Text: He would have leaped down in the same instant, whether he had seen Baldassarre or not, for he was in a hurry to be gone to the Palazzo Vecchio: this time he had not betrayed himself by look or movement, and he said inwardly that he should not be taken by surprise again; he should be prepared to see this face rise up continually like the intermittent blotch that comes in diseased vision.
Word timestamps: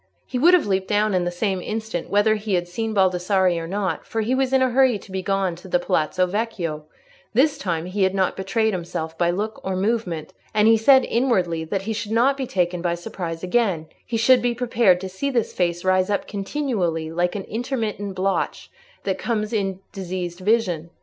He 0.25 0.39
would 0.39 0.55
have 0.55 0.65
leaped 0.65 0.87
down 0.87 1.13
in 1.13 1.25
the 1.25 1.29
same 1.31 1.61
instant, 1.61 2.09
whether 2.09 2.33
he 2.33 2.55
had 2.55 2.67
seen 2.67 2.91
Baldassarre 2.91 3.51
or 3.61 3.67
not, 3.67 4.03
for 4.03 4.21
he 4.21 4.33
was 4.33 4.51
in 4.51 4.63
a 4.63 4.71
hurry 4.71 4.97
to 4.97 5.11
be 5.11 5.21
gone 5.21 5.55
to 5.57 5.67
the 5.67 5.77
Palazzo 5.77 6.25
Vecchio: 6.25 6.85
this 7.35 7.55
time 7.59 7.85
he 7.85 8.01
had 8.01 8.15
not 8.15 8.35
betrayed 8.35 8.73
himself 8.73 9.15
by 9.15 9.29
look 9.29 9.61
or 9.63 9.75
movement, 9.75 10.33
and 10.55 10.67
he 10.67 10.75
said 10.75 11.05
inwardly 11.05 11.63
that 11.65 11.83
he 11.83 11.93
should 11.93 12.13
not 12.13 12.35
be 12.35 12.47
taken 12.47 12.81
by 12.81 12.95
surprise 12.95 13.43
again; 13.43 13.85
he 14.03 14.17
should 14.17 14.41
be 14.41 14.55
prepared 14.55 14.99
to 15.01 15.07
see 15.07 15.29
this 15.29 15.53
face 15.53 15.85
rise 15.85 16.09
up 16.09 16.27
continually 16.27 17.11
like 17.11 17.33
the 17.33 17.47
intermittent 17.47 18.15
blotch 18.15 18.71
that 19.03 19.19
comes 19.19 19.53
in 19.53 19.81
diseased 19.91 20.39
vision. 20.39 20.89